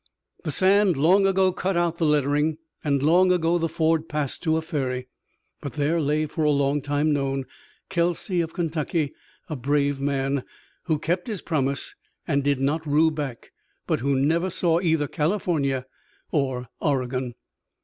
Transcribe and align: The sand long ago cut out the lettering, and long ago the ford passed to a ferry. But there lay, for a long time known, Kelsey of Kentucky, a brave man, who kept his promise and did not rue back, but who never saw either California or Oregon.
The 0.45 0.49
sand 0.49 0.97
long 0.97 1.27
ago 1.27 1.51
cut 1.53 1.77
out 1.77 1.99
the 1.99 2.07
lettering, 2.07 2.57
and 2.83 3.03
long 3.03 3.31
ago 3.31 3.59
the 3.59 3.69
ford 3.69 4.09
passed 4.09 4.41
to 4.41 4.57
a 4.57 4.61
ferry. 4.63 5.09
But 5.61 5.73
there 5.73 6.01
lay, 6.01 6.25
for 6.25 6.43
a 6.43 6.49
long 6.49 6.81
time 6.81 7.13
known, 7.13 7.45
Kelsey 7.87 8.41
of 8.41 8.51
Kentucky, 8.51 9.13
a 9.47 9.55
brave 9.55 9.99
man, 10.01 10.43
who 10.85 10.97
kept 10.97 11.27
his 11.27 11.43
promise 11.43 11.93
and 12.27 12.43
did 12.43 12.59
not 12.59 12.87
rue 12.87 13.11
back, 13.11 13.51
but 13.85 13.99
who 13.99 14.15
never 14.19 14.49
saw 14.49 14.79
either 14.79 15.07
California 15.07 15.85
or 16.31 16.67
Oregon. 16.79 17.35